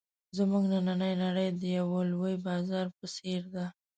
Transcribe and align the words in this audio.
زموږ 0.37 0.63
نننۍ 0.73 1.13
نړۍ 1.23 1.49
د 1.59 1.61
یوه 1.77 2.01
لوی 2.11 2.35
بازار 2.47 2.85
په 2.97 3.05
څېر 3.15 3.41
ده. 3.53 3.65